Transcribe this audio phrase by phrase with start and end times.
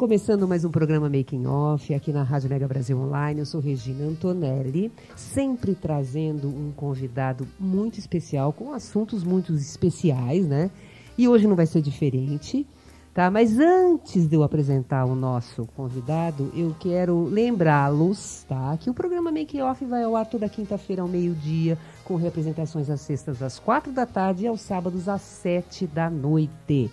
[0.00, 3.40] Começando mais um programa Making Off aqui na Rádio Mega Brasil Online.
[3.40, 10.70] Eu sou Regina Antonelli, sempre trazendo um convidado muito especial com assuntos muito especiais, né?
[11.18, 12.66] E hoje não vai ser diferente,
[13.12, 13.30] tá?
[13.30, 18.74] Mas antes de eu apresentar o nosso convidado, eu quero lembrá-los, tá?
[18.80, 23.02] Que o programa Making Off vai ao ar toda quinta-feira ao meio-dia, com representações às
[23.02, 26.90] sextas às quatro da tarde e aos sábados às sete da noite.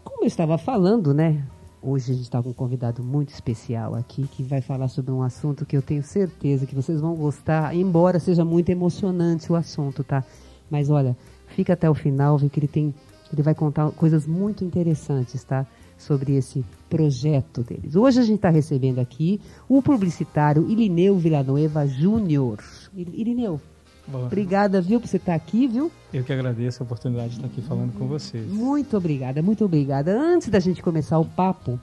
[0.03, 1.45] Como eu estava falando, né?
[1.85, 5.21] Hoje a gente está com um convidado muito especial aqui que vai falar sobre um
[5.21, 10.05] assunto que eu tenho certeza que vocês vão gostar, embora seja muito emocionante o assunto,
[10.05, 10.25] tá?
[10.71, 11.17] Mas olha,
[11.49, 12.95] fica até o final, vê que ele tem,
[13.33, 15.67] ele vai contar coisas muito interessantes, tá?
[15.99, 17.97] Sobre esse projeto deles.
[17.97, 22.61] Hoje a gente está recebendo aqui o publicitário Irineu Villanueva Júnior.
[22.95, 23.61] Irineu,
[24.07, 24.27] Boa.
[24.27, 25.91] obrigada, viu, por você estar aqui, viu?
[26.13, 28.51] Eu que agradeço a oportunidade de estar aqui falando com vocês.
[28.51, 30.13] Muito obrigada, muito obrigada.
[30.19, 31.79] Antes da gente começar o papo,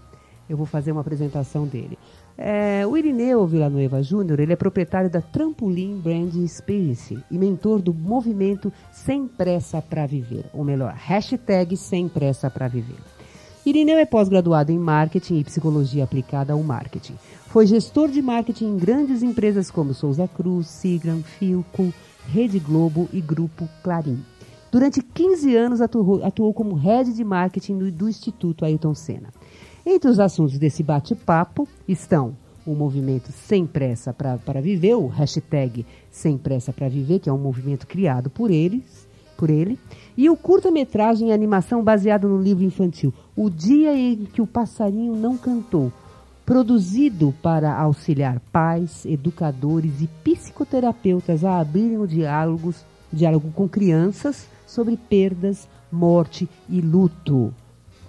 [0.50, 1.98] eu vou fazer uma apresentação dele.
[2.38, 7.94] É, o Irineu Villanueva Júnior, ele é proprietário da Trampolim Brand Experience e mentor do
[7.94, 12.96] movimento Sem Pressa para Viver, ou melhor, hashtag Sem Pressa para Viver.
[13.66, 17.16] Irineu é pós-graduado em marketing e psicologia aplicada ao marketing.
[17.50, 21.92] Foi gestor de marketing em grandes empresas como Souza Cruz, Sigram, Filco,
[22.28, 24.24] Rede Globo e Grupo Clarim.
[24.72, 29.34] Durante 15 anos atuou, atuou como head de marketing do, do Instituto Ayrton Senna.
[29.84, 32.38] Entre os assuntos desse bate-papo estão
[32.68, 37.40] o movimento Sem Pressa para Viver, o hashtag Sem Pressa para Viver, que é um
[37.40, 39.80] movimento criado por eles, por ele,
[40.16, 45.16] e o curta-metragem em animação baseado no livro infantil O Dia em que o Passarinho
[45.16, 45.92] Não Cantou,
[46.50, 52.84] produzido para auxiliar pais, educadores e psicoterapeutas a abrirem o diálogos,
[53.14, 57.54] diálogo com crianças sobre perdas, morte e luto.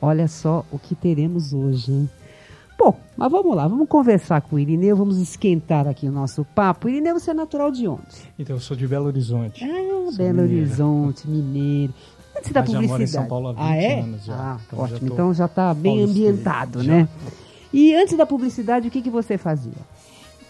[0.00, 2.10] Olha só o que teremos hoje, hein?
[2.78, 6.88] Bom, mas vamos lá, vamos conversar com o Irineu, vamos esquentar aqui o nosso papo.
[6.88, 8.32] Irineu, você é natural de onde?
[8.38, 9.62] Então, eu sou de Belo Horizonte.
[9.62, 10.62] Ah, Sou Belo mineiro.
[10.62, 11.92] Horizonte, mineiro.
[12.34, 12.88] Antes da Mas já publicidade.
[12.88, 14.00] moro em São Paulo há 20 ah, é?
[14.00, 14.34] anos já.
[14.34, 15.08] Ah, Então já ótimo.
[15.08, 17.06] tô Então já está bem ambientado, Já.
[17.72, 19.72] E antes da publicidade, o que, que você fazia?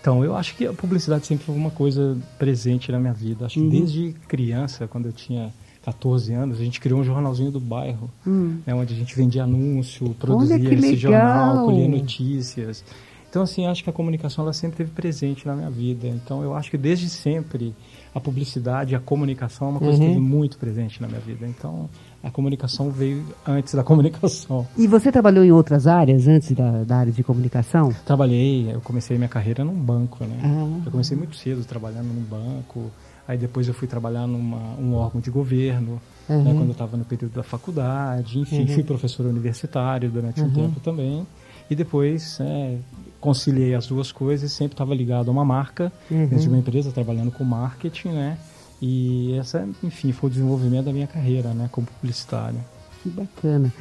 [0.00, 3.44] Então, eu acho que a publicidade sempre foi uma coisa presente na minha vida.
[3.47, 3.69] Acho Uhum.
[3.70, 8.10] que desde criança, quando eu tinha 14 anos, a gente criou um jornalzinho do bairro,
[8.26, 10.72] né, onde a gente vendia anúncio, produzia Hum.
[10.72, 12.82] esse jornal, colhia notícias.
[13.30, 16.06] Então, assim, acho que a comunicação ela sempre esteve presente na minha vida.
[16.08, 17.72] Então, eu acho que desde sempre
[18.12, 19.98] a publicidade, a comunicação é uma coisa Uhum.
[20.00, 21.46] que esteve muito presente na minha vida.
[21.46, 21.88] Então,
[22.24, 24.66] a comunicação veio antes da comunicação.
[24.76, 27.94] E você trabalhou em outras áreas antes da, da área de comunicação?
[28.04, 30.36] Trabalhei, eu comecei minha carreira num banco, né?
[30.42, 30.82] Ah.
[30.86, 32.91] Eu comecei muito cedo trabalhando num banco.
[33.28, 36.42] Aí depois eu fui trabalhar numa um órgão de governo, Uhum.
[36.44, 38.41] né, quando eu estava no período da faculdade.
[38.41, 40.48] Enfim, fui professor universitário durante Uhum.
[40.48, 41.24] um tempo também.
[41.70, 42.76] E depois é,
[43.20, 46.19] conciliei as duas coisas e sempre estava ligado a uma marca, Uhum.
[46.26, 48.38] dentro de uma empresa, trabalhando com marketing, né?
[48.81, 52.59] E essa, enfim, foi o desenvolvimento da minha carreira, né, como publicitário.
[53.03, 53.72] Que bacana.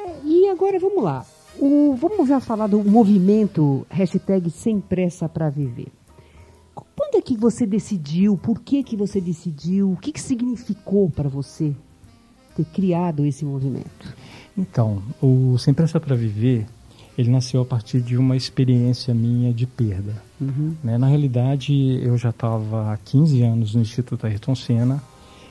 [0.00, 1.24] É, E agora vamos lá.
[1.58, 5.88] O- vamos já falar do movimento hashtag Sem Pressa para Viver.
[6.74, 8.38] Quando é que você decidiu?
[8.38, 9.92] Por que, que você decidiu?
[9.92, 11.74] O que, que significou para você
[12.56, 14.16] ter criado esse movimento?
[14.56, 16.66] Então, o Sem Pressa para Viver,
[17.16, 20.22] ele nasceu a partir de uma experiência minha de perda.
[20.40, 20.74] Uhum.
[20.82, 20.96] Né?
[20.96, 21.72] Na realidade,
[22.02, 25.02] eu já estava há 15 anos no Instituto Ayrton Senna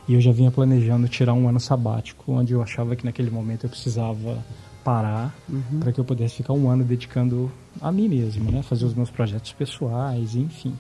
[0.08, 3.66] e eu já vinha planejando tirar um ano sabático, onde eu achava que naquele momento
[3.66, 4.44] eu precisava
[4.84, 5.36] parar
[5.80, 8.64] para que eu pudesse ficar um ano dedicando a mim mesmo, né?
[8.64, 10.74] fazer os meus projetos pessoais, enfim.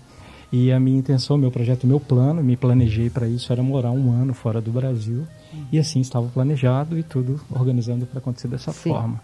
[0.51, 4.11] E a minha intenção, meu projeto, meu plano, me planejei para isso, era morar um
[4.11, 5.25] ano fora do Brasil.
[5.71, 8.89] E assim estava planejado e tudo organizando para acontecer dessa Sim.
[8.89, 9.21] forma.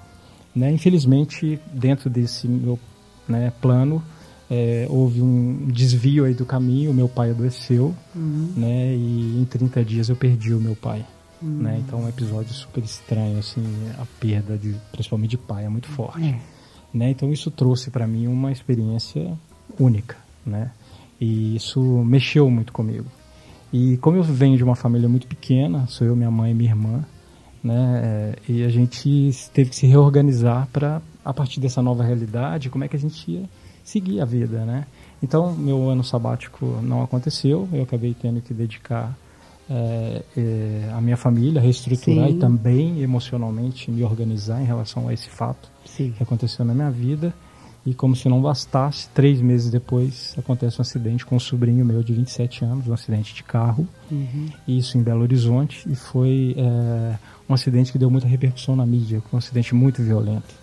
[0.58, 0.72] Né?
[0.72, 2.80] Infelizmente, dentro desse meu
[3.28, 4.02] né, plano.
[4.50, 8.54] É, houve um desvio aí do caminho, meu pai adoeceu, Uhum.
[8.56, 11.06] né, e em 30 dias eu perdi o meu pai.
[11.42, 11.50] Uhum.
[11.50, 13.62] Né, então é um episódio super estranho, assim,
[14.00, 16.24] a perda, de, principalmente de pai, é muito forte.
[16.24, 16.40] É.
[16.94, 19.38] Né, então isso trouxe para mim uma experiência
[19.78, 20.16] única,
[20.46, 20.72] né,
[21.20, 23.08] e isso mexeu muito comigo.
[23.74, 26.70] E como eu venho de uma família muito pequena, sou eu, minha mãe e minha
[26.70, 27.04] irmã,
[27.68, 28.02] né?
[28.48, 32.84] é, E a gente teve que se reorganizar para, a partir dessa nova realidade, como
[32.84, 33.44] é que a gente ia
[33.84, 34.86] seguir a vida, né?
[35.22, 39.18] Então, meu ano sabático não aconteceu, eu acabei tendo que dedicar
[39.70, 42.38] é, é, a minha família, reestruturar Sim.
[42.38, 46.14] e também emocionalmente me organizar em relação a esse fato Sim.
[46.16, 47.34] que aconteceu na minha vida.
[47.90, 52.04] E como se não bastasse, três meses depois acontece um acidente com um sobrinho meu
[52.04, 54.48] de 27 anos, um acidente de carro, Uhum.
[54.68, 57.16] isso em Belo Horizonte, e foi é,
[57.50, 60.54] um acidente que deu muita repercussão na mídia, um acidente muito violento.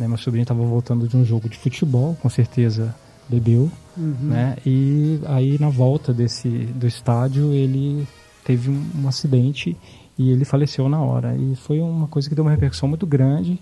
[0.00, 2.92] Né, meu sobrinho estava voltando de um jogo de futebol, com certeza
[3.28, 4.16] bebeu, Uhum.
[4.22, 4.56] né?
[4.66, 8.04] E aí na volta desse do estádio ele
[8.44, 9.76] teve um, um acidente
[10.18, 11.36] e ele faleceu na hora.
[11.36, 13.60] E foi uma coisa que deu uma repercussão muito grande.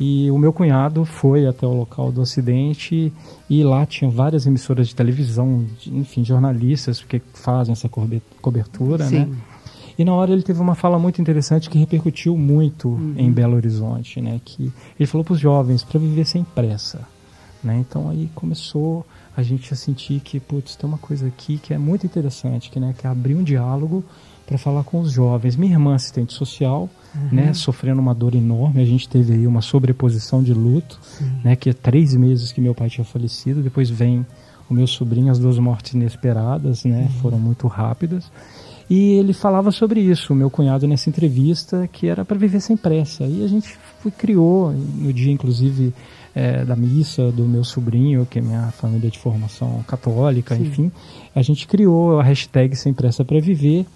[0.00, 3.12] E o meu cunhado foi até o local do acidente
[3.48, 7.88] e lá tinha várias emissoras de televisão, de- enfim, jornalistas que fazem essa
[8.40, 9.26] cobertura, né?
[9.26, 9.36] Sim.
[9.98, 14.20] E na hora ele teve uma fala muito interessante que repercutiu muito em Belo Horizonte,
[14.20, 14.40] né?
[14.44, 17.06] Que ele falou para os jovens para viver sem pressa,
[17.62, 17.76] né?
[17.78, 19.06] Então aí começou
[19.36, 22.80] a gente a sentir que putz, tem uma coisa aqui que é muito interessante, que
[22.80, 24.02] né, que é abrir um diálogo
[24.52, 25.56] para falar com os jovens.
[25.56, 26.90] Minha irmã assistente social,
[27.30, 31.00] né, sofrendo uma dor enorme, a gente teve aí uma sobreposição de luto,
[31.42, 34.26] né, que é três meses que meu pai tinha falecido, depois vem
[34.68, 38.30] o meu sobrinho, as duas mortes inesperadas, né, foram muito rápidas.
[38.90, 42.76] E ele falava sobre isso, o meu cunhado nessa entrevista, que era para viver sem
[42.76, 43.24] pressa.
[43.24, 45.94] E a gente foi, criou, no dia inclusive
[46.34, 50.62] eh, da missa do meu sobrinho, que é minha família de formação católica, Sim.
[50.62, 50.92] enfim,
[51.34, 53.86] a gente criou a hashtag Sem Pressa para Viver.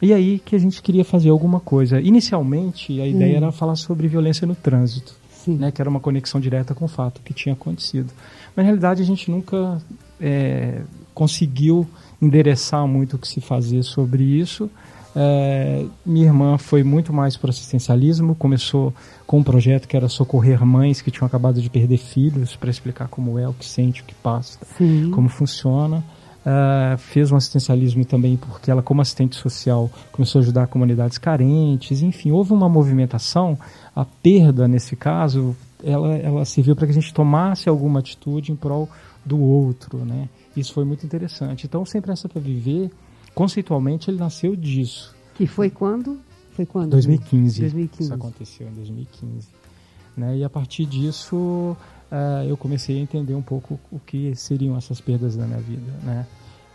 [0.00, 2.00] E aí que a gente queria fazer alguma coisa.
[2.00, 5.14] Inicialmente, a ideia era falar sobre violência no trânsito
[5.46, 5.56] Sim.
[5.56, 8.12] né, que era uma conexão direta com o fato que tinha acontecido.
[8.54, 9.80] Mas na realidade a gente nunca
[10.20, 10.82] é,
[11.14, 11.86] conseguiu
[12.20, 14.68] endereçar muito o que se fazia sobre isso.
[15.14, 18.92] É, minha irmã foi muito mais para assistencialismo, começou
[19.26, 23.08] com um projeto que era socorrer mães que tinham acabado de perder filhos para explicar
[23.08, 25.10] como é, o que sente, o que passa, Sim.
[25.12, 26.04] como funciona.
[26.48, 32.02] Ah, fez um assistencialismo também porque ela, como assistente social, começou a ajudar comunidades carentes.
[32.02, 33.58] Enfim, houve uma movimentação.
[33.94, 38.56] A perda, nesse caso, ela, ela serviu para que a gente tomasse alguma atitude em
[38.56, 38.88] prol
[39.24, 40.28] do outro, né?
[40.56, 41.66] Isso foi muito interessante.
[41.66, 42.92] Então, Sempre Essa para Viver,
[43.34, 45.16] conceitualmente, ele nasceu disso.
[45.34, 46.20] Que foi quando?
[46.52, 46.92] Foi quando?
[46.92, 47.60] 2015.
[47.60, 48.02] 2015.
[48.04, 49.48] Isso aconteceu em 2015.
[50.16, 50.38] Né?
[50.38, 51.76] E a partir disso,
[52.10, 55.92] eh, eu comecei a entender um pouco o que seriam essas perdas na minha vida,
[56.02, 56.26] né?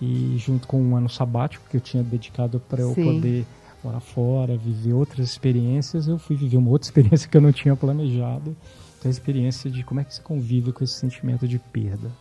[0.02, 3.46] E junto com um ano sabático que eu tinha dedicado para eu poder
[3.84, 7.76] morar fora, viver outras experiências, eu fui viver uma outra experiência que eu não tinha
[7.76, 8.56] planejado,
[9.04, 12.12] é a experiência de como é que você convive com esse sentimento de perda,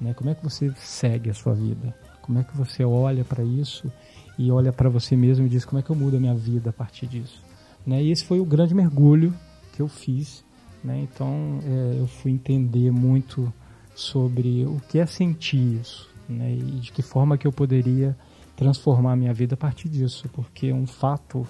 [0.00, 0.14] né?
[0.14, 1.94] Como é que você segue a sua vida?
[2.22, 3.90] Como é que você olha para isso
[4.38, 6.70] e olha para você mesmo e diz como é que eu mudo a minha vida
[6.70, 7.40] a partir disso?
[7.86, 8.02] Né?
[8.02, 9.32] E esse foi o grande mergulho
[9.72, 10.44] que eu fiz.
[10.82, 11.00] Né?
[11.02, 13.52] Então é, eu fui entender muito
[13.94, 16.52] sobre o que é sentir isso né?
[16.52, 18.16] e de que forma que eu poderia
[18.56, 21.46] transformar a minha vida a partir disso, porque um fato,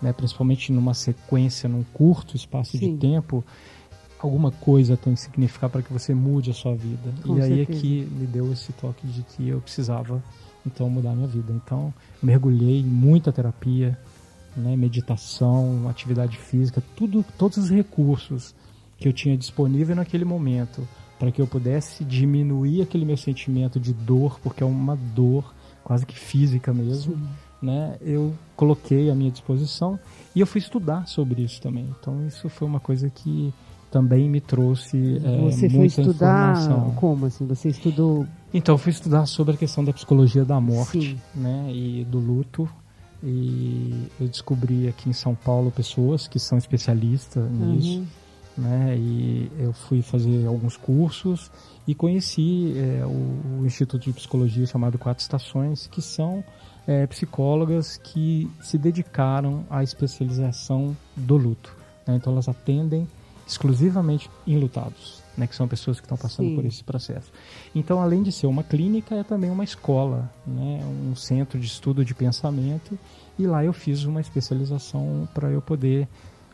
[0.00, 2.94] né, principalmente numa sequência, num curto espaço Sim.
[2.94, 3.44] de tempo,
[4.18, 7.12] alguma coisa tem que significar para que você mude a sua vida.
[7.22, 7.78] Com e aí certeza.
[7.78, 10.22] é que me deu esse toque de que eu precisava
[10.66, 11.52] então mudar a minha vida.
[11.52, 13.98] Então mergulhei em muita terapia,
[14.58, 18.54] né, meditação, atividade física, tudo, todos os recursos
[18.96, 20.86] que eu tinha disponível naquele momento
[21.18, 26.06] para que eu pudesse diminuir aquele meu sentimento de dor, porque é uma dor quase
[26.06, 27.18] que física mesmo,
[27.60, 27.96] né?
[28.00, 29.98] Eu coloquei à minha disposição
[30.34, 31.88] e eu fui estudar sobre isso também.
[31.98, 33.52] Então isso foi uma coisa que
[33.90, 36.90] também me trouxe é, Você foi estudar informação.
[36.94, 37.46] como assim?
[37.46, 41.18] Você estudou Então, eu fui estudar sobre a questão da psicologia da morte, Sim.
[41.34, 42.68] né, e do luto.
[43.22, 48.06] E eu descobri aqui em São Paulo pessoas que são especialistas nisso, Uhum.
[48.56, 51.50] né, e eu fui fazer alguns cursos
[51.86, 56.44] e conheci é, o, o Instituto de Psicologia chamado Quatro Estações, que são
[56.86, 61.74] é, psicólogas que se dedicaram à especialização do luto.
[62.06, 62.14] né.
[62.16, 63.06] Então, elas atendem
[63.46, 66.56] exclusivamente enlutados, né, que são pessoas que estão passando Sim.
[66.56, 67.32] por esse processo.
[67.74, 72.04] Então, além de ser uma clínica, é também uma escola, né, um centro de estudo
[72.04, 72.98] de pensamento.
[73.38, 76.08] E lá eu fiz uma especialização para eu poder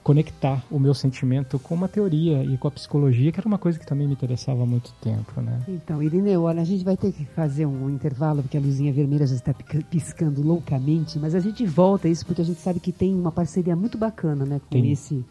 [0.05, 3.79] conectar o meu sentimento com uma teoria e com a psicologia, que era uma coisa
[3.79, 5.63] que também me interessava há muito tempo, né?
[5.67, 9.27] Então, Irineu, olha, a gente vai ter que fazer um intervalo, porque a luzinha vermelha
[9.27, 9.55] já está
[9.91, 13.33] piscando loucamente, mas a gente volta a isso porque a gente sabe que tem uma
[13.33, 15.25] parceria muito bacana, né, com, esse,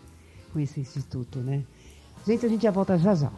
[0.52, 1.64] com esse instituto, né?
[2.26, 3.30] Gente, a gente já volta já já.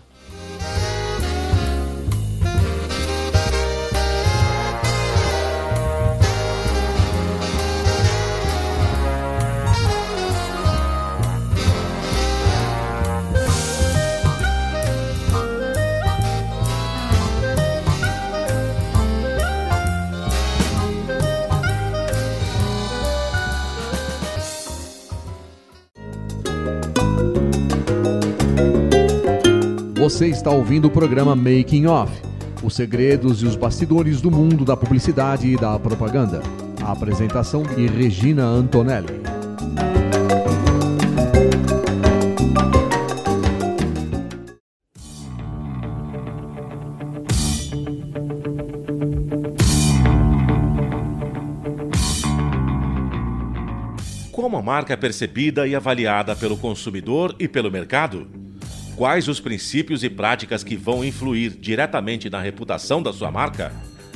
[30.06, 32.22] Você está ouvindo o programa Making Off
[32.64, 36.44] os segredos e os bastidores do mundo da publicidade e da propaganda.
[36.84, 39.08] A apresentação de Regina Antonelli.
[54.32, 58.45] Como a marca é percebida e avaliada pelo consumidor e pelo mercado?
[58.96, 63.74] Quais os princípios e práticas que vão influir diretamente na reputação da sua marca?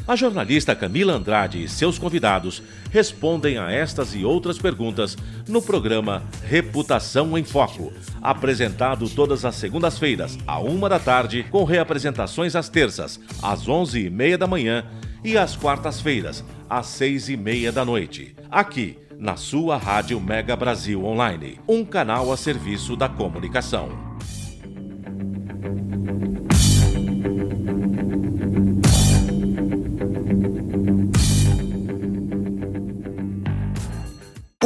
[0.07, 5.17] A jornalista Camila Andrade e seus convidados respondem a estas e outras perguntas
[5.47, 12.55] no programa Reputação em Foco, apresentado todas as segundas-feiras, à uma da tarde, com reapresentações
[12.55, 14.85] às terças, às onze e meia da manhã
[15.23, 21.03] e às quartas-feiras, às seis e meia da noite, aqui na sua Rádio Mega Brasil
[21.05, 24.08] Online, um canal a serviço da comunicação.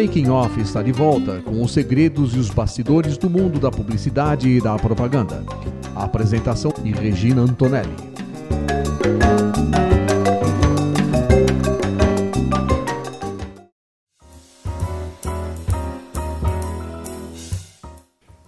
[0.00, 4.48] Making Off está de volta com os segredos e os bastidores do mundo da publicidade
[4.48, 5.44] e da propaganda.
[5.94, 7.94] A apresentação de Regina Antonelli.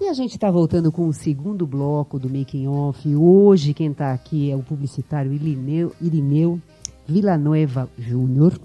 [0.00, 3.14] E a gente está voltando com o segundo bloco do Making Off.
[3.14, 6.58] Hoje quem está aqui é o publicitário Irineu, Irineu
[7.06, 8.58] Villanueva Júnior.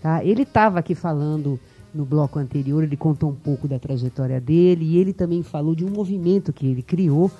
[0.00, 0.24] Tá?
[0.24, 1.58] Ele estava aqui falando
[1.94, 5.84] no bloco anterior, ele contou um pouco da trajetória dele e ele também falou de
[5.84, 7.30] um movimento que ele criou,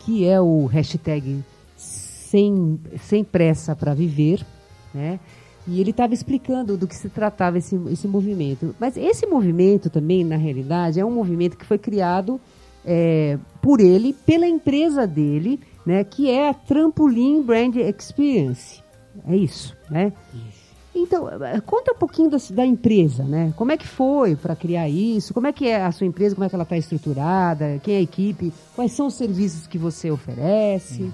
[0.00, 1.42] que é o hashtag
[1.76, 4.44] sem, sem pressa para viver,
[4.92, 5.18] né?
[5.66, 8.74] E ele estava explicando do que se tratava esse, esse movimento.
[8.78, 12.38] Mas esse movimento também, na realidade, é um movimento que foi criado
[12.84, 18.82] é, por ele, pela empresa dele, né, que é a Trampolim Brand Experience.
[19.26, 20.12] É isso, né?
[20.34, 20.53] Isso.
[20.94, 23.52] Então, eh, conta um pouquinho da, da empresa, né?
[23.56, 25.34] Como é que foi para criar isso?
[25.34, 26.34] Como é que é a sua empresa?
[26.34, 27.80] Como é que ela está estruturada?
[27.82, 28.52] Quem é a equipe?
[28.76, 31.02] Quais são os serviços que você oferece?
[31.02, 31.12] Uhum.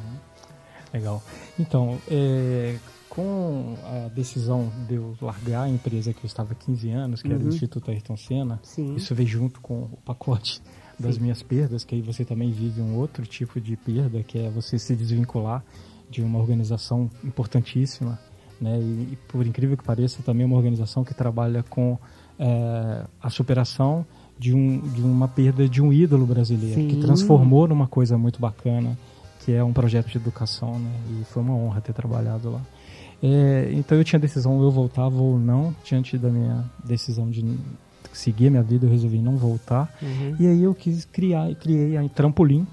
[0.93, 1.23] Legal.
[1.59, 2.77] Então, é,
[3.09, 7.29] com a decisão de eu largar a empresa que eu estava há 15 anos, que
[7.29, 7.35] uhum.
[7.35, 7.53] era o uhum.
[7.53, 8.95] Instituto Ayrton Senna, Sim.
[8.95, 10.61] isso veio junto com o pacote
[10.99, 11.23] das Sim.
[11.23, 14.79] minhas perdas, que aí você também vive um outro tipo de perda, que é você
[14.79, 15.65] se desvincular
[16.11, 18.19] de uma organização importantíssima
[18.61, 18.79] né?
[18.79, 21.99] E, e, por incrível que pareça, também é uma organização que trabalha com
[22.39, 24.05] é, a superação
[24.39, 26.89] de, um, de uma perda de um ídolo brasileiro, Sim.
[26.89, 28.97] que transformou numa coisa muito bacana,
[29.45, 30.93] que é um projeto de educação, né?
[31.21, 32.61] E foi uma honra ter trabalhado lá.
[33.23, 37.45] É, então eu tinha decisão, eu voltava ou não, diante da minha decisão de
[38.13, 39.95] seguir a minha vida, eu resolvi não voltar.
[40.01, 40.37] Uhum.
[40.41, 42.67] E aí eu quis criar, criei a Trampolim,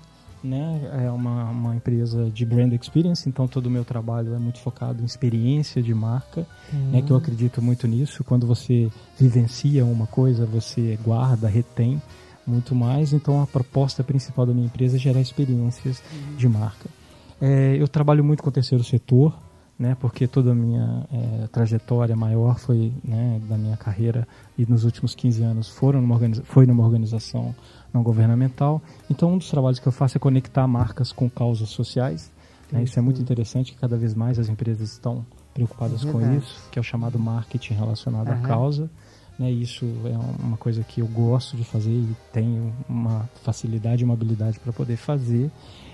[0.48, 1.06] né?
[1.06, 5.01] É uma, uma empresa de brand experience, então todo o meu trabalho é muito focado
[5.01, 6.92] em experiência de marca, uhum.
[6.92, 7.01] né?
[7.01, 8.24] Que eu acredito muito nisso.
[8.24, 8.89] Quando você
[9.20, 12.01] vivencia uma coisa, você guarda, retém
[12.46, 13.13] muito mais.
[13.13, 16.36] Então a proposta principal da minha empresa é gerar experiências uhum.
[16.38, 16.89] de marca.
[17.39, 19.38] É, eu trabalho muito com o terceiro setor,
[19.77, 24.27] né, porque toda a minha é, trajetória maior foi né, da minha carreira
[24.58, 27.54] e nos últimos 15 anos foram numa foi numa organização
[27.94, 28.82] não governamental.
[29.10, 32.32] Então, um dos trabalhos que eu faço é conectar marcas com causas sociais.
[32.72, 32.84] Né?
[32.84, 36.70] Isso é muito interessante, que cada vez mais as empresas estão preocupadas É com isso,
[36.72, 38.89] que é o chamado marketing relacionado à causa.
[39.39, 44.06] Né, isso é uma coisa que eu gosto de fazer e tenho uma facilidade e
[44.06, 45.51] uma habilidade para poder fazer.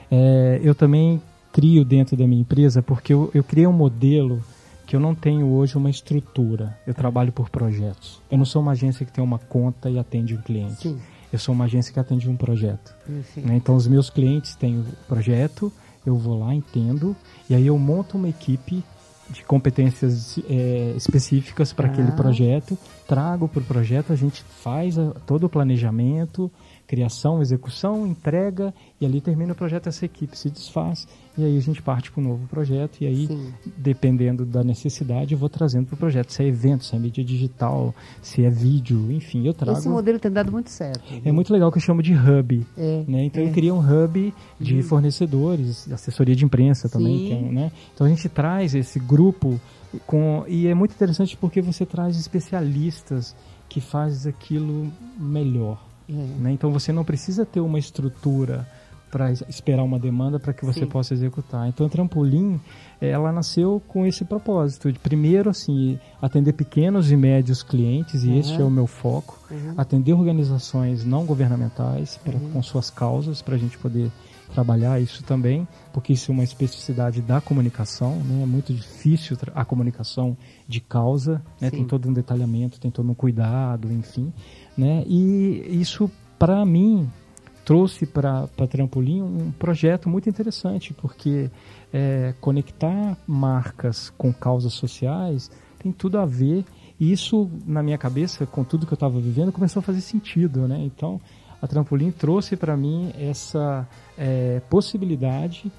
[0.09, 1.21] É, eu também
[1.51, 4.41] crio dentro da minha empresa porque eu, eu criei um modelo
[4.85, 6.77] que eu não tenho hoje uma estrutura.
[6.85, 8.21] Eu trabalho por projetos.
[8.29, 10.83] Eu não sou uma agência que tem uma conta e atende um cliente.
[10.83, 10.99] Sim.
[11.33, 12.93] Eu sou uma agência que atende um projeto.
[13.35, 13.55] Né?
[13.57, 15.73] Então, os meus clientes têm o projeto,
[16.05, 17.15] eu vou lá, entendo,
[17.49, 18.83] e aí eu monto uma equipe
[19.31, 22.11] de competências eh, específicas para aquele Ah.
[22.11, 26.51] projeto, trago para o projeto, a gente faz a- todo o planejamento,
[26.87, 31.61] criação, execução, entrega, e ali termina o projeto, essa equipe se desfaz, e aí a
[31.61, 33.53] gente parte para um novo projeto, e aí, Sim.
[33.77, 37.23] dependendo da necessidade, eu vou trazendo para o projeto, se é evento, se é mídia
[37.23, 39.77] digital, se é vídeo, enfim, eu trago.
[39.77, 41.01] Esse modelo tem dado muito certo.
[41.23, 42.65] É muito legal que eu chamo de hub.
[42.77, 43.25] É, Né?
[43.25, 43.47] Então é.
[43.47, 47.31] eu criei um hub de fornecedores, assessoria de imprensa também.
[47.31, 47.71] É né?
[47.93, 49.59] Então a gente traz esse grupo
[50.05, 53.35] com e é muito interessante porque você traz especialistas
[53.69, 55.92] que fazem aquilo melhor.
[56.09, 56.13] É.
[56.13, 56.51] né?
[56.51, 58.67] Então você não precisa ter uma estrutura
[59.11, 60.85] para esperar uma demanda para que você Sim.
[60.87, 61.67] possa executar.
[61.69, 62.59] Então a Trampolim,
[62.99, 68.39] ela nasceu com esse propósito de primeiro assim atender pequenos e médios clientes e Uhum.
[68.39, 69.75] este é o meu foco, Uhum.
[69.77, 74.11] atender organizações não governamentais pra, com suas causas para a gente poder
[74.51, 78.43] trabalhar isso também, porque isso é uma especificidade da comunicação, né?
[78.43, 81.71] É muito difícil a comunicação de causa, né?
[81.71, 84.31] Tem todo um detalhamento, tem todo um cuidado, enfim,
[84.77, 85.03] né?
[85.07, 87.09] E isso para mim
[87.63, 91.49] trouxe para Trampolim um projeto muito interessante, porque
[91.93, 95.49] é, conectar marcas com causas sociais
[95.79, 96.65] tem tudo a ver.
[96.99, 100.67] E isso, na minha cabeça, com tudo que eu estava vivendo, começou a fazer sentido,
[100.67, 100.79] né?
[100.83, 101.19] Então,
[101.61, 103.87] a Trampolim trouxe para mim essa
[104.17, 105.71] é, possibilidade,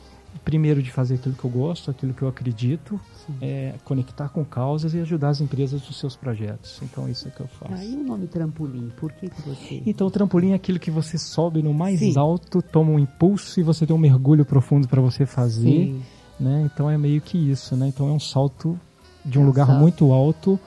[0.45, 3.01] primeiro, de fazer aquilo que eu gosto, aquilo que eu acredito,
[3.41, 6.81] é, conectar com causas e ajudar as empresas nos seus projetos.
[6.83, 7.75] Então, isso é que eu faço.
[7.75, 8.91] Ah, e o nome trampolim?
[8.97, 9.83] Por que, que você.
[9.87, 12.19] Então, o trampolim é aquilo que você sobe no mais Sim.
[12.19, 16.03] alto, toma um impulso e você tem um mergulho profundo para você fazer, Sim.
[16.39, 16.63] né?
[16.73, 17.89] Então é meio que isso, né?
[17.89, 18.79] Então é um salto
[19.25, 19.81] de um É lugar salto.
[19.81, 20.59] muito alto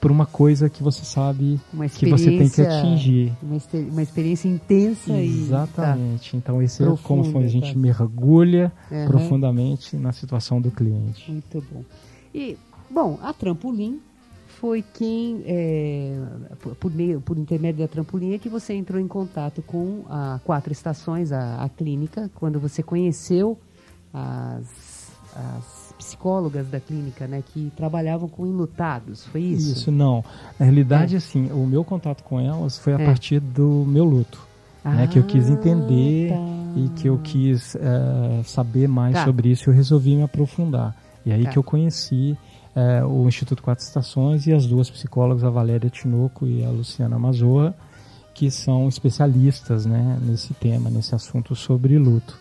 [0.00, 1.60] para uma coisa que você sabe
[1.94, 3.32] que você tem que atingir.
[3.42, 3.58] Uma,
[3.90, 5.26] uma experiência intensa e.
[5.26, 6.36] Exatamente.
[6.36, 7.78] Então esse é Profunda, como foi, a gente tá.
[7.78, 9.06] mergulha Aham.
[9.06, 11.26] profundamente na situação do cliente.
[11.26, 11.32] Tá.
[11.32, 11.84] Muito bom.
[12.34, 12.56] E,
[12.90, 14.00] bom, a Trampolim
[14.46, 16.18] foi quem, é,
[16.60, 20.40] por, por meio, por intermédio da Trampolim, é que você entrou em contato com a
[20.44, 23.58] Quatro Estações, a, a clínica, quando você conheceu
[24.12, 29.72] as, as psicólogas da clínica, né, que trabalhavam com enlutados, foi isso?
[29.72, 30.24] Isso, não.
[30.58, 33.04] Na realidade, assim, o meu contato com elas foi a É.
[33.06, 34.44] partir do meu luto.
[34.84, 36.36] né, que eu quis Ah, entender tá.
[36.80, 39.24] e que eu quis eh, saber mais Tá.
[39.24, 39.68] sobre isso.
[39.68, 40.94] Eu resolvi me aprofundar.
[41.24, 41.50] E aí Tá.
[41.50, 42.38] que eu conheci
[42.76, 47.18] eh, o Instituto Quatro Estações e as duas psicólogas, a Valéria Tinoco e a Luciana
[47.18, 47.74] Mazorra,
[48.32, 52.38] que são especialistas né, nesse tema, nesse assunto sobre luto.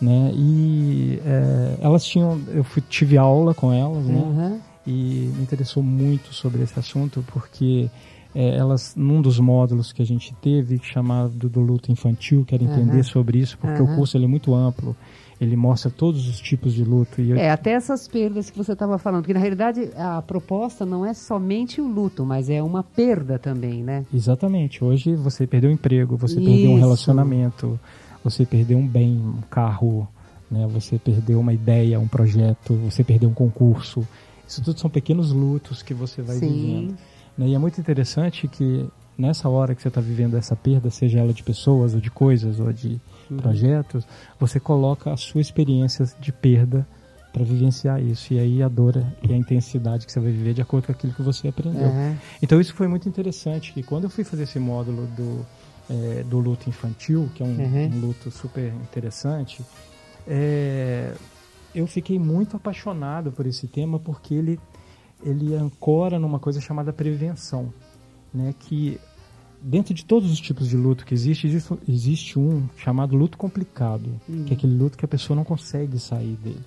[0.00, 0.32] Né?
[0.34, 4.20] E eh, elas tinham, eu fui- tive aula com elas, né?
[4.20, 4.60] Aham.
[4.86, 7.88] e me interessou muito sobre esse assunto porque
[8.34, 12.96] eh, elas num dos módulos que a gente teve chamado do luto infantil quero entender
[12.96, 13.02] Aham.
[13.04, 13.92] sobre isso porque Aham.
[13.92, 14.94] o curso ele é muito amplo
[15.40, 18.72] ele mostra todos os tipos de luto e eu- É, até essas perdas que você
[18.72, 22.82] estava falando, porque na realidade a proposta não é somente o luto, mas é uma
[22.82, 24.04] perda também, né?
[24.12, 26.84] exatamente hoje você perdeu o emprego você perdeu um Isso.
[26.84, 27.80] relacionamento
[28.24, 30.08] você perdeu um bem um carro
[30.50, 34.06] né você perdeu uma ideia um projeto você perdeu um concurso
[34.48, 36.48] isso tudo são pequenos lutos que você vai Sim.
[36.52, 36.94] vivendo
[37.38, 37.48] Né?
[37.48, 38.86] E é muito interessante que
[39.18, 42.58] nessa hora que você está vivendo essa perda, seja ela de pessoas ou de coisas
[42.60, 43.38] ou de Uhum.
[43.38, 44.06] projetos,
[44.38, 46.86] você coloca a sua experiência de perda
[47.32, 48.34] para vivenciar isso.
[48.34, 51.12] E aí a dor e a intensidade que você vai viver de acordo com aquilo
[51.14, 51.88] que você aprendeu.
[51.88, 52.16] Aham.
[52.42, 55.44] Então isso foi muito interessante, que quando eu fui fazer esse módulo do,
[55.90, 57.86] eh, do luto infantil, que é um, Uhum.
[57.94, 59.62] um luto super interessante,
[60.26, 61.14] eh,
[61.74, 64.60] eu fiquei muito apaixonado por esse tema porque ele,
[65.22, 67.72] ele ancora numa coisa chamada prevenção,
[68.32, 68.54] né?
[68.58, 68.98] que
[69.60, 74.20] dentro de todos os tipos de luto que existe, existe, existe um chamado luto complicado,
[74.46, 76.62] que é aquele luto que a pessoa não consegue sair dele.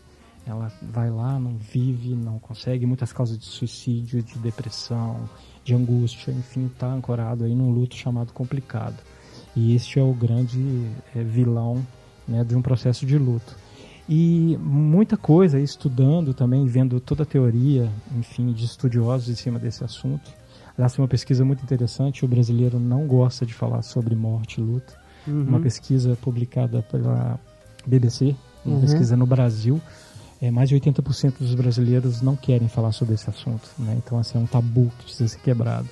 [0.48, 5.30] Ela vai lá, não vive, não consegue, muitas causas de suicídio, de depressão,
[5.64, 8.96] de angústia, enfim, está ancorado aí num luto chamado complicado.
[9.56, 11.86] E este é o grande eh, vilão
[12.28, 13.56] né, de um processo de luto.
[14.08, 19.84] E muita coisa, estudando também, vendo toda a teoria, enfim, de estudiosos em cima desse
[19.84, 20.32] assunto.
[20.78, 24.64] Aliás, tem uma pesquisa muito interessante, o brasileiro não gosta de falar sobre morte e
[24.64, 24.94] luto.
[25.28, 25.44] Uhum.
[25.44, 27.38] Uma pesquisa publicada pela
[27.86, 28.34] BBC,
[28.64, 28.82] uma Uhum.
[28.82, 29.82] pesquisa no Brasil,
[30.41, 33.69] é, mais de 80% dos brasileiros não querem falar sobre esse assunto.
[33.78, 34.00] Né?
[34.04, 35.88] Então, assim, é um tabu que precisa ser quebrado.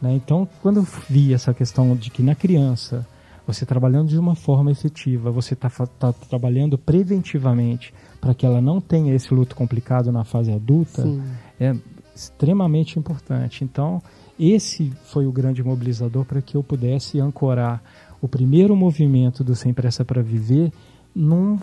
[0.00, 0.14] Né?
[0.14, 3.06] Então, quando eu vi essa questão de que na criança,
[3.46, 8.80] você trabalhando de uma forma efetiva, você está tá trabalhando preventivamente para que ela não
[8.80, 11.22] tenha esse luto complicado na fase adulta, Sim.
[11.58, 11.74] é
[12.14, 13.64] extremamente importante.
[13.64, 14.02] Então,
[14.38, 17.82] esse foi o grande mobilizador para que eu pudesse ancorar
[18.20, 20.72] o primeiro movimento do Sem Pressa para Viver
[21.14, 21.58] num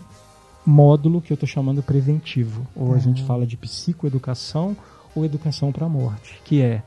[0.66, 4.76] módulo que eu estou chamando preventivo, ou a gente fala de psicoeducação
[5.16, 6.82] ou educação para a morte, que é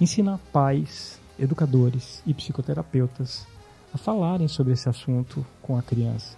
[0.00, 3.46] ensinar pais, educadores e psicoterapeutas
[3.92, 6.36] a falarem sobre esse assunto com a criança.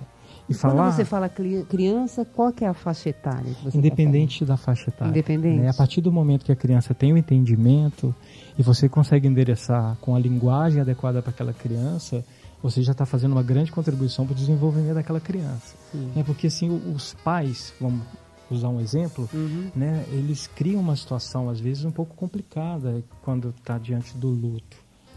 [0.49, 3.55] E, e falar, quando você fala criança, qual que é a faixa etária?
[3.55, 5.11] Tá independente tá da faixa etária.
[5.11, 5.61] Independente.
[5.61, 5.69] Né?
[5.69, 8.15] A partir do momento que a criança tem o entendimento
[8.59, 12.25] e você consegue endereçar com a linguagem adequada para aquela criança,
[12.63, 15.75] você já está fazendo uma grande contribuição para o desenvolvimento daquela criança.
[16.17, 18.03] É porque assim os pais, vamos
[18.51, 19.71] usar um exemplo, uhum.
[19.75, 24.77] né, eles criam uma situação às vezes um pouco complicada quando está diante do luto.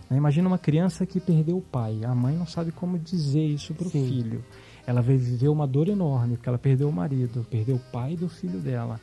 [0.10, 0.18] Né?
[0.18, 3.88] Imagina uma criança que perdeu o pai, a mãe não sabe como dizer isso para
[3.88, 4.44] o filho.
[4.88, 8.30] Ela vai viver uma dor enorme porque ela perdeu o marido, perdeu o pai do
[8.30, 9.00] filho dela.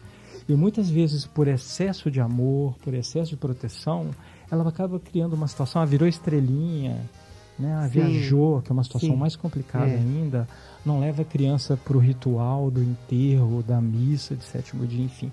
[0.48, 4.10] E muitas vezes, por excesso de amor, por excesso de proteção,
[4.50, 7.08] ela acaba criando uma situação, ela virou estrelinha,
[7.58, 7.72] né?
[7.72, 9.16] Ela viajou, que é uma situação Sim.
[9.16, 9.96] mais complicada é.
[9.96, 10.48] ainda,
[10.84, 15.30] não leva a criança para o ritual do enterro, da missa de sétimo dia, enfim.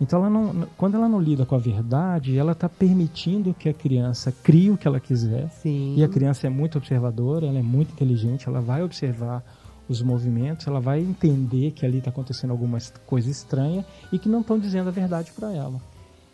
[0.00, 3.74] Então, ela não, quando ela não lida com a verdade, ela está permitindo que a
[3.74, 5.48] criança crie o que ela quiser.
[5.50, 5.94] Sim.
[5.96, 9.42] E a criança é muito observadora, ela é muito inteligente, ela vai observar
[9.88, 14.40] os movimentos, ela vai entender que ali está acontecendo alguma coisa estranha e que não
[14.40, 15.80] estão dizendo a verdade para ela.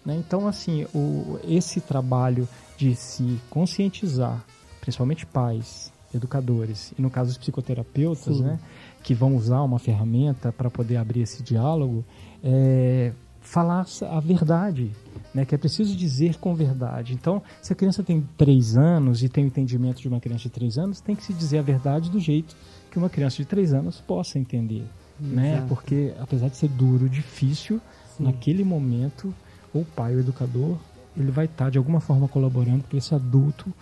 [0.05, 0.17] Né?
[0.17, 4.45] Então, assim, o, esse trabalho de se conscientizar
[4.85, 8.61] principalmente pais, educadores e no caso os psicoterapeutas, né,
[9.03, 12.05] que vão usar uma ferramenta para poder abrir esse diálogo,
[12.43, 14.91] é, falar a verdade,
[15.35, 17.15] né, que é preciso dizer com verdade.
[17.15, 20.51] Então, se a criança tem três anos e tem o entendimento de uma criança de
[20.51, 22.55] três anos, tem que se dizer a verdade do jeito
[22.91, 24.85] que uma criança de três anos possa entender,
[25.19, 25.65] né?
[25.67, 27.81] Porque apesar de ser duro, difícil,
[28.17, 28.25] Sim.
[28.25, 29.35] naquele momento
[29.73, 30.77] o pai, o educador,
[31.17, 33.73] ele vai estar de alguma forma colaborando para esse adulto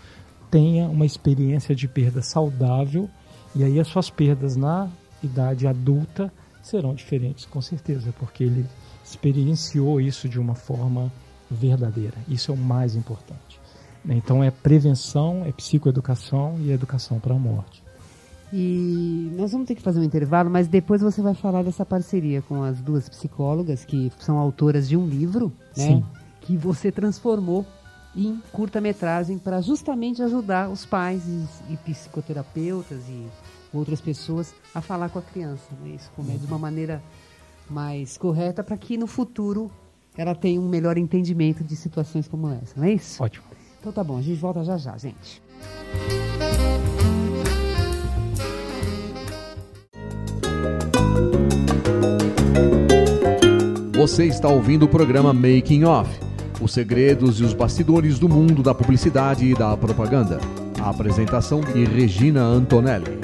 [0.52, 3.08] tenha uma experiência de perda saudável
[3.56, 4.86] e aí as suas perdas na
[5.24, 6.30] idade adulta
[6.62, 8.66] serão diferentes com certeza, porque ele
[9.02, 11.10] experienciou isso de uma forma
[11.50, 12.16] verdadeira.
[12.28, 13.58] Isso é o mais importante.
[14.06, 17.82] Então é prevenção, é psicoeducação e educação para a morte.
[18.52, 22.42] E nós vamos ter que fazer um intervalo, mas depois você vai falar dessa parceria
[22.42, 25.86] com as duas psicólogas que são autoras de um livro, né?
[25.86, 26.04] Sim.
[26.42, 27.64] Que você transformou
[28.14, 33.26] em curta-metragem para justamente ajudar os pais e, e, psicoterapeutas e
[33.72, 35.94] outras pessoas a falar com a criança, né?
[35.96, 37.02] isso como é de uma maneira
[37.70, 39.70] mais correta para que no futuro
[40.16, 43.22] ela tenha um melhor entendimento de situações como essa, não é isso?
[43.22, 43.46] Ótimo.
[43.80, 45.42] Então tá bom, a gente volta já já, gente.
[53.94, 56.31] Você está ouvindo o programa Making Off
[56.62, 60.40] os segredos e os bastidores do mundo da publicidade e da propaganda.
[60.80, 63.18] A apresentação de Regina Antonelli.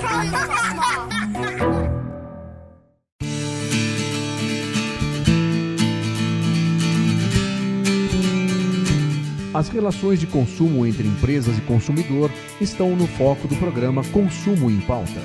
[9.61, 12.31] As relações de consumo entre empresas e consumidor
[12.63, 15.21] estão no foco do programa Consumo em Pauta.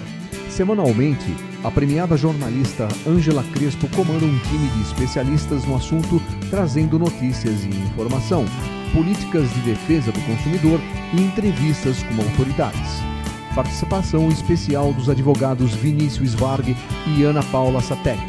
[0.50, 7.64] Semanalmente, a premiada jornalista Ângela Crespo comanda um time de especialistas no assunto, trazendo notícias
[7.64, 8.44] e informação,
[8.94, 10.82] políticas de defesa do consumidor
[11.14, 13.00] e entrevistas com autoridades.
[13.56, 16.76] Participação especial dos advogados Vinícius Varg
[17.08, 18.20] e Ana Paula Satek.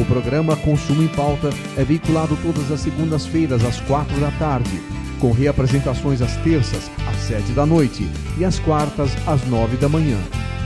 [0.00, 5.32] O programa Consumo em Pauta é veiculado todas as segundas-feiras às quatro da tarde com
[5.32, 10.18] reapresentações às terças, às sete da noite e às quartas, às nove da manhã,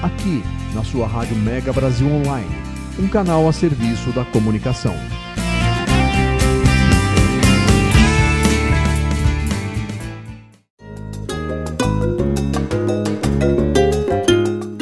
[0.02, 0.42] aqui
[0.74, 2.50] na sua Rádio Mega Brasil Online,
[2.98, 4.94] um canal a serviço da comunicação.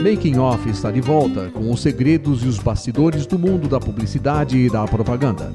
[0.03, 4.59] Making Off está de volta com os segredos e os bastidores do mundo da publicidade
[4.59, 5.53] e da propaganda.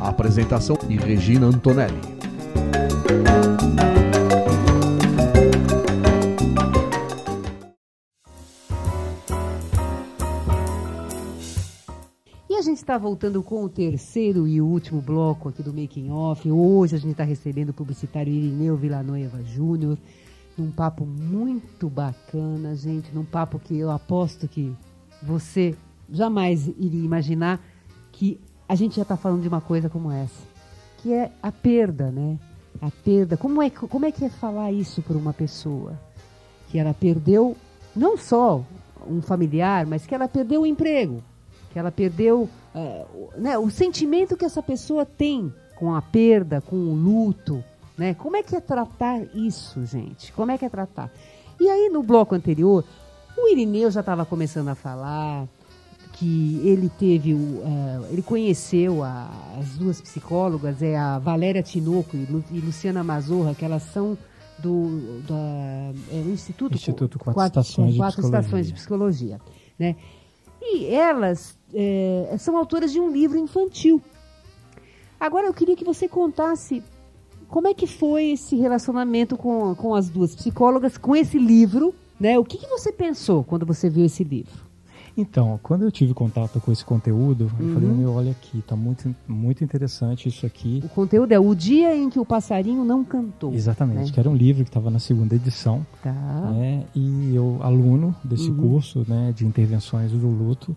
[0.00, 2.00] A apresentação de Regina Antonelli.
[12.66, 16.50] Gente está voltando com o terceiro e último bloco aqui do Making Off.
[16.50, 19.96] Hoje a gente está recebendo o publicitário Irineu Villanueva Júnior
[20.58, 24.74] num papo muito bacana, gente, num papo que eu aposto que
[25.22, 25.76] você
[26.10, 27.60] jamais iria imaginar
[28.10, 30.42] que a gente já está falando de uma coisa como essa,
[30.98, 32.36] que é a perda, né?
[32.82, 33.36] A perda.
[33.36, 35.96] Como é, como é que é falar isso para uma pessoa?
[36.68, 37.56] Que ela perdeu
[37.94, 38.64] não só
[39.08, 41.22] um familiar, mas que ela perdeu o emprego,
[41.76, 46.74] que ela perdeu uh, né, o sentimento que essa pessoa tem com a perda, com
[46.74, 47.62] o luto,
[47.98, 48.14] né?
[48.14, 50.32] Como é que é tratar isso, gente?
[50.32, 51.12] Como é que é tratar?
[51.60, 52.82] E aí, no bloco anterior,
[53.36, 55.46] o Irineu já estava começando a falar
[56.14, 59.28] que ele teve, uh, ele conheceu a,
[59.60, 64.16] as duas psicólogas, é a Valéria Tinoco e, Lu, e Luciana Mazorra, que elas são
[64.58, 69.38] do, da, é, Instituto, Instituto Quatro, quatro, Estações, quatro de estações de Psicologia.
[69.78, 69.94] Né?
[70.74, 74.02] E elas é, são autoras de um livro infantil.
[75.18, 76.82] Agora eu queria que você contasse
[77.48, 82.38] como é que foi esse relacionamento com, com as duas psicólogas, com esse livro, né?
[82.38, 84.65] O que, que você pensou quando você viu esse livro?
[85.16, 87.68] Então, quando eu tive contato com esse conteúdo, uhum.
[87.68, 90.82] eu falei, meu, olha aqui, tá muito, muito interessante isso aqui.
[90.84, 93.54] O conteúdo é O Dia em que o Passarinho Não Cantou.
[93.54, 94.10] Exatamente, né?
[94.12, 95.86] que era um livro que estava na segunda edição.
[96.02, 96.12] Tá.
[96.12, 98.70] Né, e eu, aluno desse uhum.
[98.70, 100.76] curso né, de intervenções do luto,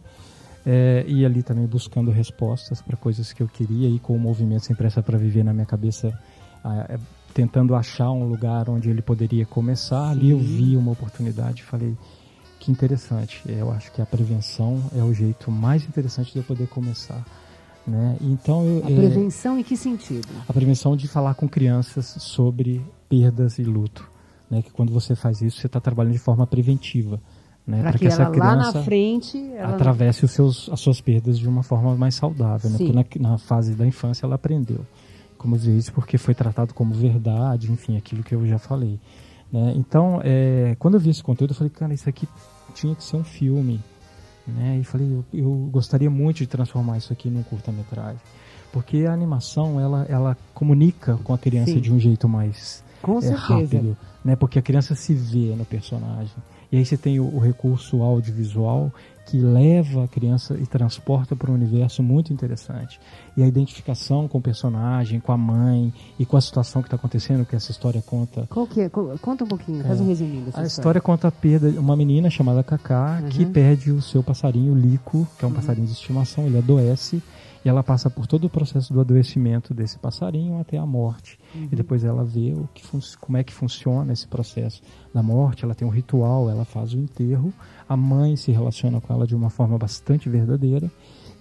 [0.65, 4.65] é, e ali também buscando respostas para coisas que eu queria e com o movimento
[4.65, 6.17] Sem Pressa para Viver na minha cabeça
[6.63, 6.97] é,
[7.33, 10.13] tentando achar um lugar onde ele poderia começar.
[10.13, 10.19] Sim.
[10.19, 11.97] Ali eu vi uma oportunidade e falei
[12.71, 13.41] interessante.
[13.47, 17.23] Eu acho que a prevenção é o jeito mais interessante de eu poder começar.
[17.87, 18.17] Né?
[18.21, 20.27] Então eu, a prevenção é, em que sentido?
[20.47, 24.09] A prevenção de falar com crianças sobre perdas e luto.
[24.49, 24.61] Né?
[24.61, 27.19] Que quando você faz isso, você está trabalhando de forma preventiva.
[27.65, 27.81] Né?
[27.81, 31.47] Para que, que essa criança lá na frente atravesse os seus, as suas perdas de
[31.47, 32.69] uma forma mais saudável.
[32.69, 32.77] Né?
[32.77, 34.85] Porque na, na fase da infância ela aprendeu
[35.39, 38.99] como dizer isso, porque foi tratado como verdade, enfim, aquilo que eu já falei.
[39.51, 39.73] Né?
[39.75, 42.27] Então, é, quando eu vi esse conteúdo, eu falei, cara, isso aqui
[42.73, 43.81] tinha que ser um filme.
[44.47, 44.79] Né?
[44.79, 48.21] E falei, eu, eu gostaria muito de transformar isso aqui num curta-metragem.
[48.71, 51.79] Porque a animação, ela, ela comunica com a criança Sim.
[51.79, 52.83] de um jeito mais
[53.23, 53.97] é, rápido.
[54.23, 54.35] Né?
[54.35, 56.35] Porque a criança se vê no personagem.
[56.71, 58.91] E aí você tem o, o recurso audiovisual
[59.29, 62.99] que leva a criança e transporta para um universo muito interessante.
[63.37, 66.95] E a identificação com o personagem, com a mãe e com a situação que está
[66.95, 68.47] acontecendo, que essa história conta.
[68.49, 68.89] Qual que é?
[68.89, 70.67] Conta um pouquinho, faz é, um resuminho dessa A história.
[70.67, 73.29] história conta a perda de uma menina chamada Kaká uhum.
[73.29, 75.55] que perde o seu passarinho Lico, que é um uhum.
[75.55, 77.21] passarinho de estimação, ele adoece
[77.63, 81.37] e ela passa por todo o processo do adoecimento desse passarinho até a morte.
[81.53, 81.67] Uhum.
[81.71, 82.83] E depois ela vê o que
[83.19, 84.81] como é que funciona esse processo
[85.13, 85.65] da morte.
[85.65, 87.53] Ela tem um ritual, ela faz o enterro.
[87.87, 90.89] A mãe se relaciona com ela de uma forma bastante verdadeira.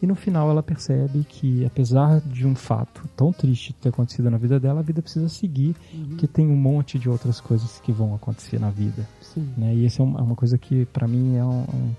[0.00, 4.38] E no final ela percebe que, apesar de um fato tão triste ter acontecido na
[4.38, 6.16] vida dela, a vida precisa seguir, uhum.
[6.16, 9.08] que tem um monte de outras coisas que vão acontecer na vida.
[9.20, 9.48] Sim.
[9.56, 9.74] Né?
[9.74, 11.94] E isso é uma coisa que, para mim, é um, um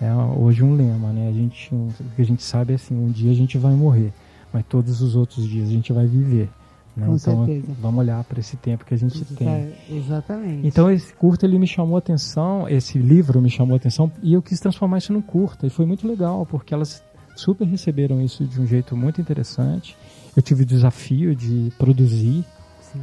[0.00, 1.28] é hoje um lema, né?
[1.28, 4.12] A gente, o que a gente sabe é assim, um dia a gente vai morrer,
[4.52, 6.48] mas todos os outros dias a gente vai viver.
[6.96, 7.06] Né?
[7.06, 7.76] Com então certeza.
[7.80, 9.46] vamos olhar para esse tempo que a gente tem.
[9.46, 10.66] Tá, exatamente.
[10.66, 14.34] Então esse curto ele me chamou a atenção, esse livro me chamou a atenção e
[14.34, 17.02] eu quis transformar isso num curta e foi muito legal porque elas
[17.36, 19.96] super receberam isso de um jeito muito interessante.
[20.36, 22.44] Eu tive o desafio de produzir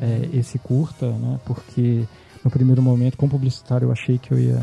[0.01, 1.39] é, esse curta, né?
[1.45, 2.05] Porque
[2.43, 4.61] no primeiro momento, como publicitário, eu achei que eu ia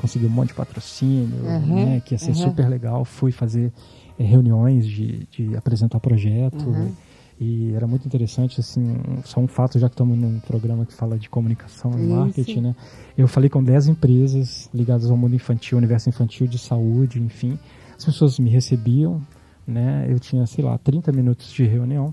[0.00, 2.34] consegui um monte de patrocínio, uhum, né, que ia ser uhum.
[2.34, 3.04] super legal.
[3.04, 3.70] Fui fazer
[4.18, 6.66] é, reuniões de, de apresentar projeto.
[6.66, 6.92] Uhum.
[7.38, 11.18] E era muito interessante, assim, só um fato, já que estamos num programa que fala
[11.18, 12.76] de comunicação e marketing, né?
[13.16, 17.58] Eu falei com 10 empresas ligadas ao mundo infantil, universo infantil, de saúde, enfim.
[17.96, 19.22] As pessoas me recebiam,
[19.66, 20.06] né?
[20.10, 22.12] Eu tinha, sei lá, 30 minutos de reunião.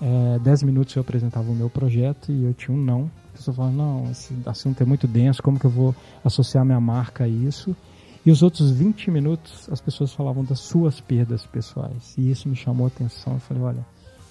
[0.00, 3.70] É, 10 minutos eu apresentava o meu projeto e eu tinha um não pessoa fala,
[3.70, 7.76] não, esse assunto é muito denso, como que eu vou associar minha marca a isso?
[8.24, 12.14] E os outros 20 minutos as pessoas falavam das suas perdas pessoais.
[12.18, 13.34] E isso me chamou a atenção.
[13.34, 13.86] Eu falei, olha,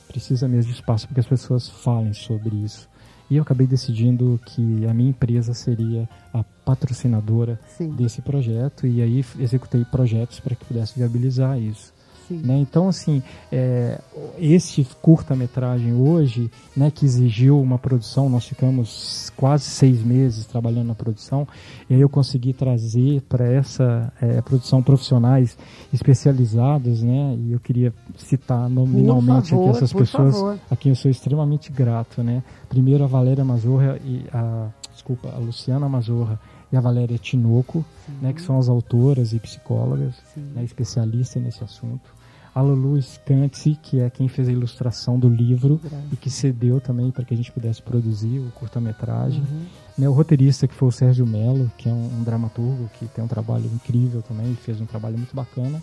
[0.07, 2.89] precisa mesmo de espaço para que as pessoas falem sobre isso.
[3.29, 7.89] E eu acabei decidindo que a minha empresa seria a patrocinadora Sim.
[7.91, 8.85] desse projeto.
[8.85, 11.93] E aí executei projetos para que pudesse viabilizar isso.
[12.33, 12.57] Né?
[12.57, 13.99] Então, assim, é,
[14.38, 20.95] esse curta-metragem hoje, né, que exigiu uma produção, nós ficamos quase seis meses trabalhando na
[20.95, 21.47] produção,
[21.89, 25.57] e aí eu consegui trazer para essa é, produção profissionais
[25.93, 30.59] especializados, né, e eu queria citar nominalmente favor, aqui essas pessoas favor.
[30.69, 32.43] a quem eu sou extremamente grato, né.
[32.69, 36.39] Primeiro a Valéria Mazorra e a, desculpa, a Luciana Mazorra
[36.75, 37.85] e a Valéria Tinoco,
[38.21, 42.13] né, que são as autoras e psicólogas, né, especialistas nesse assunto.
[42.53, 45.79] A Lulu Scantzi, que é quem fez a ilustração do livro
[46.11, 49.43] e que cedeu também para que a gente pudesse produzir o curta-metragem.
[49.97, 53.23] Né, o roteirista, que foi o Sérgio Mello, que é um, um dramaturgo que tem
[53.23, 55.81] um trabalho incrível também, fez um trabalho muito bacana.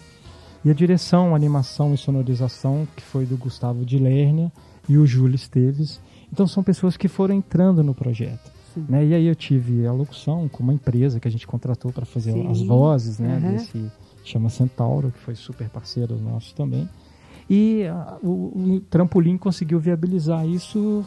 [0.64, 4.52] E a direção, animação e sonorização, que foi do Gustavo de Lernia
[4.88, 6.00] e o Júlio Esteves.
[6.30, 8.51] Então são pessoas que foram entrando no projeto.
[8.80, 9.06] Né?
[9.06, 12.32] E aí eu tive a locução com uma empresa que a gente contratou para fazer
[12.32, 12.46] Sim.
[12.48, 13.52] as vozes né, Uhum.
[13.52, 13.90] desse
[14.24, 16.88] chama Centauro, que foi super parceiro nosso também.
[17.50, 18.28] E ah, o,
[18.76, 21.04] o Trampolim conseguiu viabilizar isso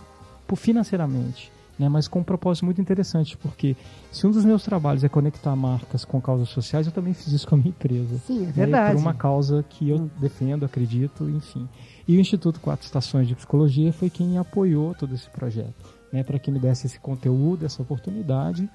[0.47, 1.51] por- financeiramente.
[1.77, 3.75] Né, mas com um propósito muito interessante, porque
[4.09, 7.45] se um dos meus trabalhos é conectar marcas com causas sociais, eu também fiz isso
[7.45, 8.17] com a minha empresa.
[8.25, 8.93] Sim, é né, verdade.
[8.95, 11.67] Por uma causa que eu defendo, acredito, enfim.
[12.07, 15.73] E o Instituto Quatro Estações de Psicologia foi quem apoiou todo esse projeto,
[16.11, 18.69] né, para que me desse esse conteúdo, essa oportunidade.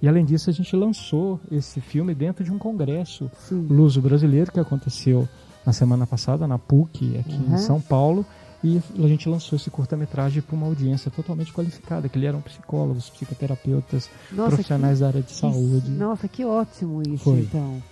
[0.00, 3.66] E além disso, a gente lançou esse filme dentro de um congresso Sim.
[3.70, 5.28] luso brasileiro que aconteceu
[5.64, 7.54] na semana passada na PUC, aqui Uhum.
[7.54, 8.26] em São Paulo.
[8.64, 14.08] E a gente lançou esse curta-metragem para uma audiência totalmente qualificada, que eram psicólogos, psicoterapeutas,
[14.30, 15.90] Nossa, profissionais da área de que- saúde.
[15.90, 17.40] Nossa, que ótimo isso, Foi.
[17.40, 17.82] então.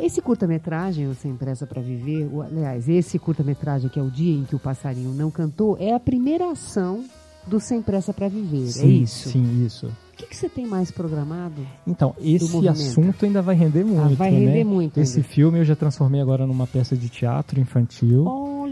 [0.00, 4.44] Esse curta-metragem, Sem Pressa para Viver, o- aliás, esse curta-metragem que é o dia em
[4.44, 7.02] que o passarinho não cantou, é a primeira ação
[7.46, 8.64] do Sem Pressa para Viver.
[8.68, 9.28] é Sim, isso?
[9.30, 9.86] Sim, isso.
[9.86, 11.66] O que, que você tem mais programado?
[11.86, 14.64] Então, esse assunto ainda vai render muito, vai render né?
[14.64, 15.28] muito Esse ainda.
[15.28, 18.24] filme eu já transformei agora numa peça de teatro infantil.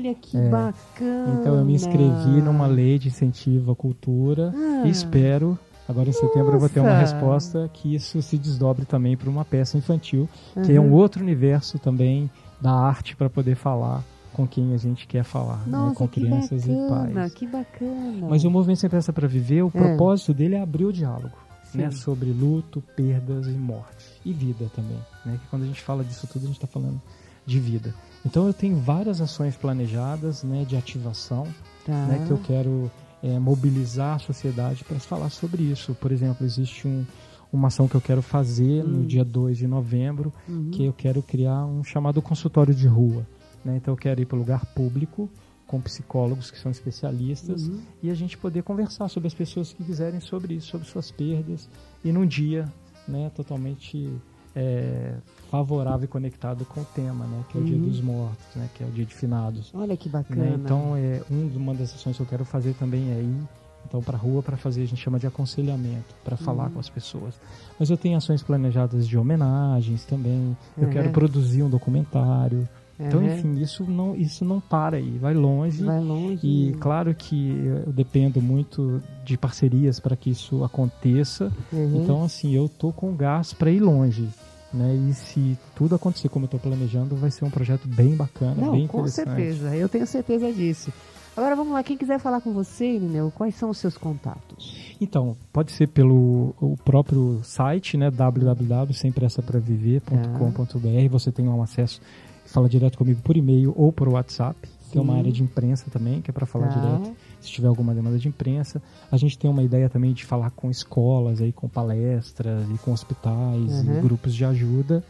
[0.05, 0.49] Olha que É.
[0.51, 1.39] bacana!
[1.41, 4.87] Então eu me inscrevi numa lei de incentivo à cultura Ah.
[4.87, 7.01] e espero, agora em setembro eu vou ter uma Nossa.
[7.15, 10.29] resposta que isso se desdobre também para uma peça infantil,
[10.63, 10.93] que é um Uhum.
[10.93, 14.03] outro universo também da arte para poder falar
[14.35, 15.69] com quem a gente quer falar, né?
[15.79, 17.35] Nossa, com que crianças bacana, e pais.
[17.35, 18.27] que bacana.
[18.29, 19.71] Mas o Movimento Sem Pressa para Viver, o É.
[19.71, 21.33] propósito dele é abrir o diálogo.
[21.65, 21.79] Sim.
[21.79, 24.05] Né, sobre luto, perdas e morte.
[24.25, 24.99] E vida também.
[25.25, 27.01] Né, que quando a gente fala disso tudo, a gente está falando
[27.47, 27.93] de vida.
[28.25, 31.47] Então eu tenho várias ações planejadas né, de ativação
[31.85, 32.07] Tá.
[32.07, 32.91] né, que eu quero
[33.23, 35.95] é, mobilizar a sociedade para falar sobre isso.
[35.95, 37.05] Por exemplo, existe um,
[37.53, 38.89] uma ação que eu quero fazer Hum.
[38.89, 40.71] no dia 2 de novembro, Uhum.
[40.71, 43.27] que eu quero criar um chamado consultório de rua.
[43.65, 43.77] Né?
[43.77, 45.29] Então eu quero ir para o lugar público
[45.67, 47.81] com psicólogos que são especialistas Uhum.
[48.03, 51.69] e a gente poder conversar sobre as pessoas que quiserem sobre isso, sobre suas perdas
[52.03, 52.71] e num dia
[53.07, 54.11] né, totalmente
[54.57, 55.15] é,
[55.51, 57.83] favorável e conectado com o tema, né, que é o Dia Uhum.
[57.89, 59.71] dos Mortos, né, que é o Dia de Finados.
[59.75, 60.43] Olha que bacana.
[60.45, 60.59] Né?
[60.65, 63.43] Então, é, um, uma das ações que eu quero fazer também é ir
[63.87, 66.89] então, para a rua para fazer, a gente chama de aconselhamento, para falar com as
[66.89, 67.35] pessoas.
[67.79, 70.91] Mas eu tenho ações planejadas de homenagens também, eu Uhum.
[70.91, 72.67] quero produzir um documentário.
[72.99, 73.27] Então, Uhum.
[73.27, 75.83] enfim, isso não, isso não para aí, vai longe.
[75.83, 76.47] Vai longe.
[76.47, 77.51] E claro que
[77.87, 81.53] eu dependo muito de parcerias para que isso aconteça.
[81.73, 82.03] Uhum.
[82.03, 84.29] Então, assim, eu tô com gás para ir longe.
[84.73, 84.95] Né?
[85.09, 88.73] E se tudo acontecer como eu estou planejando, vai ser um projeto bem bacana, Não,
[88.73, 89.75] bem com certeza.
[89.77, 90.93] Eu tenho certeza disso.
[91.37, 94.95] Agora vamos lá, quem quiser falar com você, Irineu, quais são os seus contatos?
[95.01, 101.09] Então, pode ser pelo o próprio site, né, www.sempressapraviver.com.br.
[101.11, 102.01] Você tem um acesso,
[102.47, 104.57] fala direto comigo por e-mail ou por WhatsApp.
[104.93, 105.19] Tem uma Sim.
[105.21, 106.79] área de imprensa também, que é para falar Tá.
[106.81, 108.81] direto, se tiver alguma demanda de imprensa.
[109.11, 112.93] A gente tem uma ideia também de falar com escolas, aí, com palestras e com
[112.93, 113.99] hospitais Uhum.
[113.99, 115.03] e grupos de ajuda.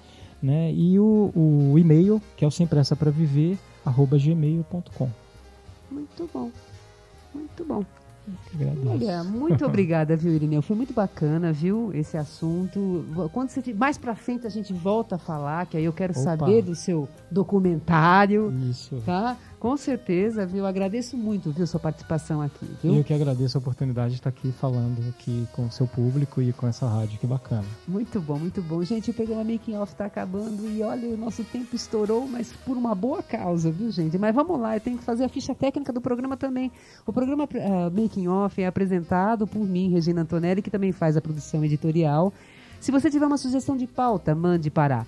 [0.43, 0.73] Né?
[0.73, 5.09] E o, o e-mail, que é o sempressapraviver.gmail.com.
[5.91, 6.51] Muito bom.
[7.35, 7.85] Muito bom.
[8.91, 10.63] Olha, muito obrigada, viu, Irineu?
[10.63, 13.05] Foi muito bacana, viu, esse assunto.
[13.33, 16.23] Quando você, mais pra frente a gente volta a falar, que aí eu quero Opa.
[16.23, 19.03] saber do seu documentário, Isso.
[19.05, 19.37] tá?
[19.65, 20.67] Com certeza, viu?
[20.67, 22.97] Agradeço muito, viu, sua participação aqui, viu?
[22.97, 26.53] Eu que agradeço a oportunidade de estar aqui falando aqui com o seu público e
[26.53, 27.65] com essa rádio, que bacana.
[27.89, 28.85] Muito bom, muito bom.
[28.85, 32.77] Gente, o programa Making Off está acabando e olha, o nosso tempo estourou, mas por
[32.77, 34.19] uma boa causa, viu, gente?
[34.19, 36.71] Mas vamos lá, eu tenho que fazer a ficha técnica do programa também.
[37.07, 41.23] O programa uh, Making Off é apresentado por mim, Regina Antonelli, que também faz a
[41.23, 42.35] produção editorial.
[42.79, 45.07] Se você tiver uma sugestão de pauta, mande para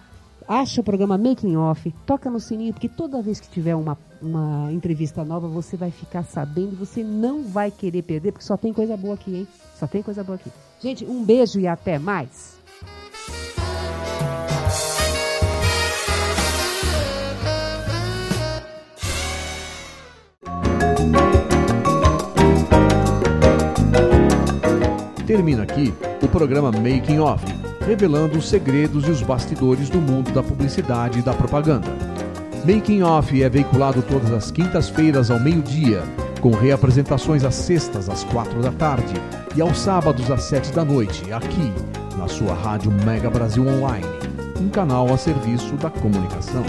[0.48, 4.72] acha o programa Making Off, toca no sininho, porque toda vez que tiver uma, uma
[4.72, 8.98] entrevista nova, você vai ficar sabendo, você não vai querer perder, porque só tem coisa
[8.98, 9.48] boa aqui, hein?
[9.80, 10.52] Só tem coisa boa aqui.
[10.82, 12.56] Gente, um beijo e até mais.
[25.26, 27.44] Termina aqui o programa Making Off,
[27.86, 31.88] revelando os segredos e os bastidores do mundo da publicidade e da propaganda.
[32.64, 36.04] Making Off é veiculado todas as quintas-feiras ao meio-dia,
[36.42, 39.16] com reapresentações às sextas às quatro da tarde
[39.56, 41.74] e aos sábados às sete da noite, aqui
[42.18, 44.06] na sua rádio Mega Brasil Online,
[44.60, 46.64] um canal a serviço da comunicação.